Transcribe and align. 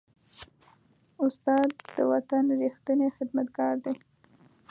استاد 1.25 1.69
د 1.95 1.97
وطن 2.11 2.43
ریښتینی 2.61 3.07
خدمتګار 3.17 3.75
دی. 3.85 3.93